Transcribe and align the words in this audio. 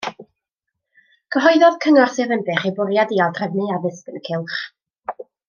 Cyhoeddodd 1.35 1.77
Cyngor 1.85 2.09
Sir 2.15 2.27
Ddinbych 2.31 2.65
eu 2.71 2.75
bwriad 2.81 3.13
i 3.19 3.21
aildrefnu 3.27 3.69
addysg 3.77 4.11
yn 4.15 4.19
y 4.23 4.25
cylch. 4.31 4.59